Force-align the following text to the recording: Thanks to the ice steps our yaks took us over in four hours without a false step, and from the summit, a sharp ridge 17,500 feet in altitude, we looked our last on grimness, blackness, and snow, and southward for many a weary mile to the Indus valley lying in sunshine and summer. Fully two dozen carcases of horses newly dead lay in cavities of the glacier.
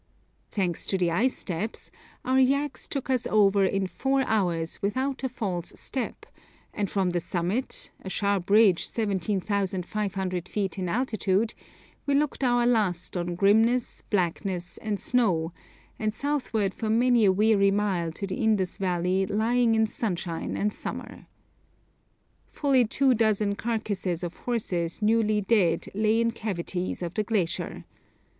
Thanks 0.49 0.87
to 0.87 0.97
the 0.97 1.11
ice 1.11 1.37
steps 1.37 1.91
our 2.25 2.39
yaks 2.39 2.87
took 2.87 3.07
us 3.07 3.27
over 3.27 3.63
in 3.65 3.85
four 3.85 4.23
hours 4.23 4.81
without 4.81 5.23
a 5.23 5.29
false 5.29 5.73
step, 5.75 6.25
and 6.73 6.89
from 6.89 7.11
the 7.11 7.19
summit, 7.19 7.91
a 8.01 8.09
sharp 8.09 8.49
ridge 8.49 8.87
17,500 8.87 10.49
feet 10.49 10.79
in 10.79 10.89
altitude, 10.89 11.53
we 12.07 12.15
looked 12.15 12.43
our 12.43 12.65
last 12.65 13.15
on 13.15 13.35
grimness, 13.35 14.01
blackness, 14.09 14.79
and 14.79 14.99
snow, 14.99 15.51
and 15.99 16.15
southward 16.15 16.73
for 16.73 16.89
many 16.89 17.23
a 17.25 17.31
weary 17.31 17.69
mile 17.69 18.11
to 18.11 18.25
the 18.25 18.41
Indus 18.43 18.79
valley 18.79 19.27
lying 19.27 19.75
in 19.75 19.85
sunshine 19.85 20.57
and 20.57 20.73
summer. 20.73 21.27
Fully 22.49 22.85
two 22.85 23.13
dozen 23.13 23.53
carcases 23.53 24.23
of 24.23 24.35
horses 24.35 24.99
newly 25.03 25.41
dead 25.41 25.85
lay 25.93 26.19
in 26.19 26.31
cavities 26.31 27.03
of 27.03 27.13
the 27.13 27.21
glacier. 27.23 27.85